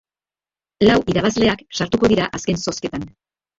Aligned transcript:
Lau 0.87 0.95
irabazleak 1.13 1.63
sartuko 1.81 2.11
dira 2.15 2.33
azken 2.41 2.61
zozketan. 2.67 3.09